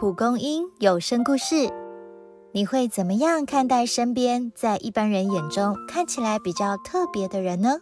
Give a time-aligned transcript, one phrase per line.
[0.00, 1.68] 蒲公英有声故事。
[2.52, 7.78] 你会怎么样看待身边在一般人眼中看起来比较特别的人呢？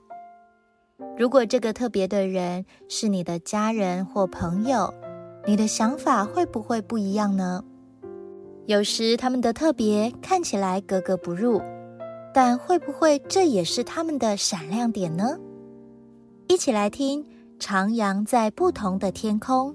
[1.18, 4.94] 如果这个特别的人是你的家人或朋友，
[5.46, 7.62] 你的想法会不会不一样呢？
[8.64, 11.60] 有时他们的特别看起来格格不入，
[12.32, 15.36] 但会不会这也是他们的闪亮点呢？
[16.48, 17.22] 一起来听
[17.60, 19.72] 《徜徉在不同的天空》。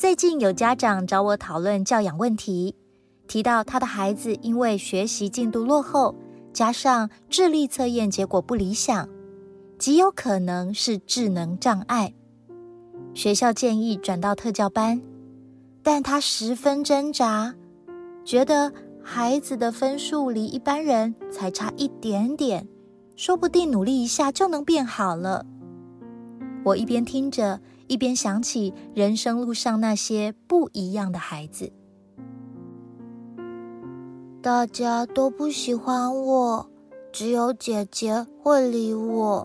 [0.00, 2.74] 最近有家长找我讨论教养问题，
[3.28, 6.14] 提到他的孩子因为学习进度落后，
[6.54, 9.06] 加上智力测验结果不理想，
[9.78, 12.14] 极有可能是智能障碍。
[13.12, 15.02] 学校建议转到特教班，
[15.82, 17.54] 但他十分挣扎，
[18.24, 18.72] 觉得
[19.02, 22.66] 孩子的分数离一般人才差一点点，
[23.16, 25.44] 说不定努力一下就能变好了。
[26.64, 27.60] 我一边听着。
[27.90, 31.72] 一边想起人生路上那些不一样的孩子，
[34.40, 36.70] 大家都不喜欢我，
[37.10, 39.44] 只有姐姐会理我。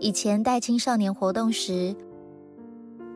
[0.00, 1.94] 以前带青少年活动时，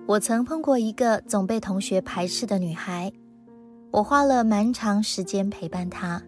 [0.06, 3.10] 我曾碰过一个总被同学排斥的女孩，
[3.92, 6.22] 我花了蛮长时间陪伴她，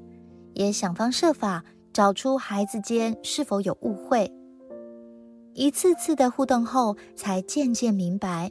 [0.55, 4.33] 也想方设法找出孩子间是否有误会。
[5.55, 8.51] 一次次的互动后，才渐渐明白，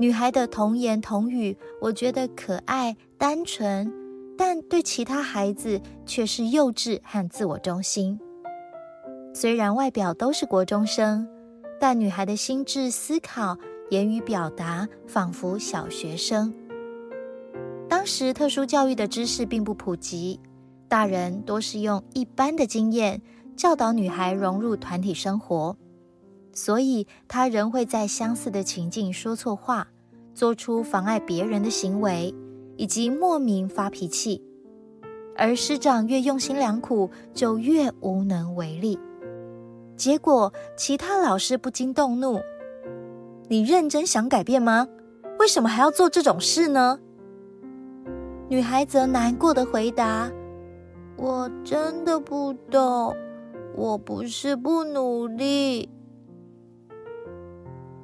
[0.00, 3.92] 女孩的童言童语，我觉得可爱单纯，
[4.36, 8.18] 但对其他孩子却是幼稚和自我中心。
[9.32, 11.28] 虽然外表都是国中生，
[11.78, 13.56] 但女孩的心智思考、
[13.90, 16.52] 言语表达仿佛小学生。
[17.88, 20.40] 当时特殊教育的知识并不普及，
[20.88, 23.22] 大人多是用一般的经验
[23.56, 25.76] 教导女孩融入团体生活。
[26.58, 29.86] 所以，他仍会在相似的情境说错话，
[30.34, 32.34] 做出妨碍别人的行为，
[32.76, 34.42] 以及莫名发脾气。
[35.36, 38.98] 而师长越用心良苦，就越无能为力。
[39.96, 42.40] 结果，其他老师不禁动怒
[43.46, 44.88] ：“你认真想改变吗？
[45.38, 46.98] 为什么还要做这种事呢？”
[48.50, 50.28] 女孩则难过的回答
[51.16, 53.14] ：“我真的不懂，
[53.76, 55.88] 我不是不努力。”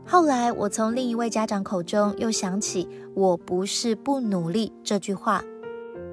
[0.06, 5.42] 后来，我从另一位家长口中又想起“我不是不努力”这句话，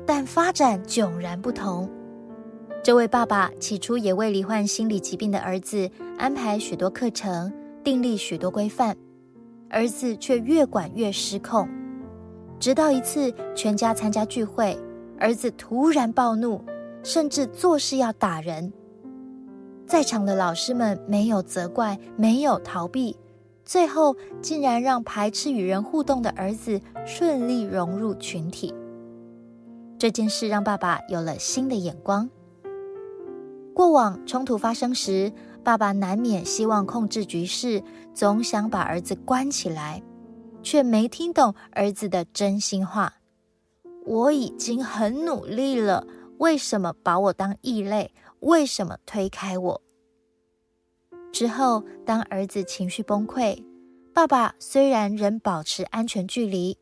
[0.06, 1.90] 但发展迥然不同。
[2.82, 7.52] 这位爸爸起初也为罹患心理疾病的儿子安排许多课程，
[7.84, 8.96] 订立许多规范，
[9.70, 11.68] 儿子却越管越失控。
[12.60, 14.80] 直到一次全家参加聚会，
[15.20, 16.64] 儿子突然暴怒，
[17.04, 18.72] 甚至做事要打人。
[19.86, 23.18] 在场的老师们没有责怪，没有逃避。
[23.72, 28.76] 最后，竟然让排斥与人互动的儿子顺利融入群体。
[29.98, 32.30] 这件事让爸爸有了新的眼光。
[33.74, 35.32] 过往冲突发生时，
[35.64, 37.82] 爸爸难免希望控制局势，
[38.14, 40.04] 总想把儿子关起来，
[40.62, 43.14] 却没听懂儿子的真心话
[44.06, 46.06] ：“我已经很努力了，
[46.40, 48.14] 为什么把我当异类？
[48.42, 49.82] 为什么推开我？”
[51.32, 53.64] 之后，当儿子情绪崩溃，
[54.14, 56.78] 爸爸虽然仍保持安全距离，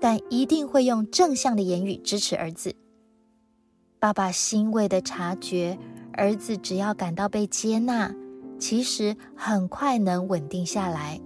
[0.00, 2.74] 但一定会用正向的言语支持儿子。
[4.00, 5.78] 爸爸欣慰的察觉，
[6.12, 8.14] 儿子只要感到被接纳，
[8.58, 11.20] 其实很快能稳定下来。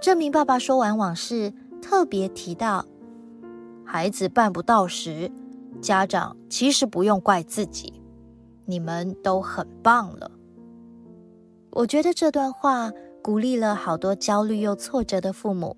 [0.00, 2.84] 这名爸爸说完往事，特别提到，
[3.84, 5.30] 孩子办不到时，
[5.80, 8.00] 家长其实不用怪自己，
[8.64, 10.30] 你们都很棒了。
[11.76, 12.90] 我觉得这段话
[13.22, 15.76] 鼓励了好多焦虑又挫折的父母。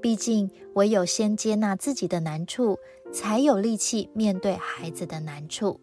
[0.00, 2.78] 毕竟，唯有先接纳自己的难处，
[3.12, 5.78] 才有力气面对孩子的难处。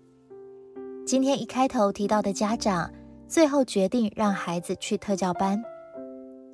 [1.06, 2.91] 今天一开头提到的家长，
[3.28, 5.63] 最后决定让孩子去特教班。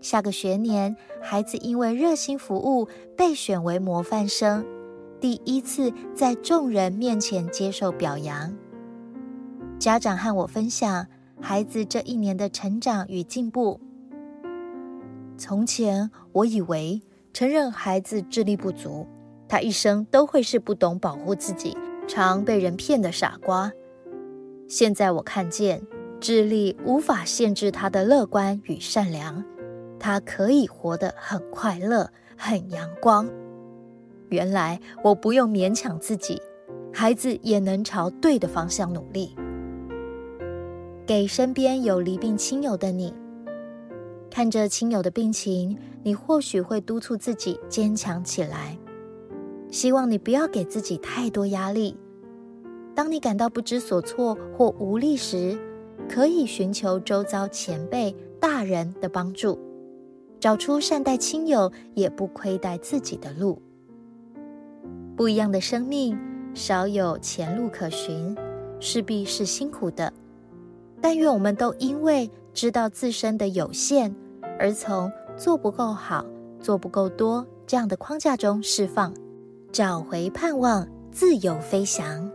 [0.02, 4.66] 下个学年，孩子因为热心服务被选为模范生，
[5.22, 8.54] 第一次在众人面前接受表扬。
[9.80, 11.08] 家长和我分享。
[11.42, 13.80] 孩子这一年的成长与进步。
[15.38, 17.02] 从前我以为
[17.34, 19.08] 承认孩子智力不足，
[19.48, 21.76] 他一生都会是不懂保护自己、
[22.08, 23.72] 常被人骗的傻瓜。
[24.68, 25.82] 现在我看见，
[26.20, 29.44] 智力无法限制他的乐观与善良，
[30.00, 33.28] 他可以活得很快乐、很阳光。
[34.30, 36.40] 原来我不用勉强自己，
[36.94, 39.36] 孩子也能朝对的方向努力。
[41.06, 43.14] 给身边有离病亲友的你，
[44.30, 48.78] 看着亲友的病情，你或许会督促自己坚强起来。
[49.72, 51.98] 希望你不要给自己太多压力。
[52.94, 55.58] 当你感到不知所措或无力时，
[56.08, 59.58] 可以寻求周遭前辈、大人的帮助，
[60.40, 63.62] 找出善待亲友也不亏待自己的路。
[65.16, 66.18] 不一样的生命，
[66.54, 68.36] 少有前路可循，
[68.80, 70.12] 势必是辛苦的。
[71.02, 74.14] 但愿我们都因为知道自身的有限，
[74.60, 76.26] 而从做不够好、
[76.60, 79.14] 做不够多这样的框架中释放，
[79.72, 82.30] 找回盼望，自由飞翔。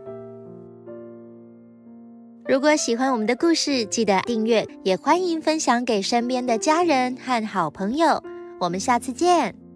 [2.45, 8.23] 如果喜欢我们的故事，记得订阅，也欢迎分享给身边的家人和好朋友。
[8.59, 9.66] 我们下次见。